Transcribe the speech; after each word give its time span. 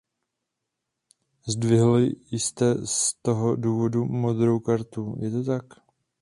Zdvihl 1.47 2.01
jste 2.31 2.87
z 2.87 3.13
toho 3.21 3.55
důvodu 3.55 4.05
modrou 4.05 4.59
kartu, 4.59 5.15
je 5.21 5.31
to 5.31 5.43
tak? 5.43 5.63